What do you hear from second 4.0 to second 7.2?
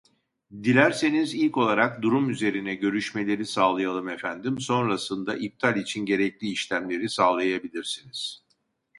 efendim sonrasında iptal için gerekli işlemleri